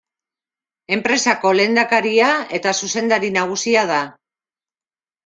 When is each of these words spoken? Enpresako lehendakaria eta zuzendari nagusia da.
Enpresako 0.95 1.51
lehendakaria 1.57 2.29
eta 2.61 2.73
zuzendari 2.87 3.29
nagusia 3.37 3.85
da. 3.93 4.01